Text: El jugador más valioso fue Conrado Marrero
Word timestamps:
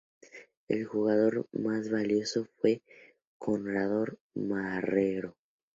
El 0.67 0.85
jugador 0.85 1.47
más 1.51 1.91
valioso 1.91 2.47
fue 2.59 2.81
Conrado 3.37 4.05
Marrero 4.33 5.37